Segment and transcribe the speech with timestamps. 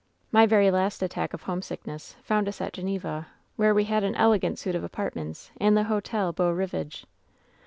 [0.31, 4.15] "My very last attack of homesickness found us at *^ Geneva, where we had an
[4.15, 7.05] elegant suit of apartments in the Hotel Beau Rivage.